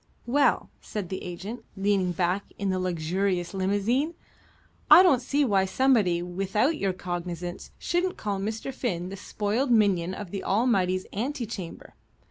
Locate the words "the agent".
1.09-1.63